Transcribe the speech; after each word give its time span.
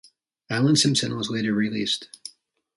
Alan 0.49 0.75
Simpson 0.75 1.15
was 1.15 1.29
later 1.29 1.53
released. 1.53 2.09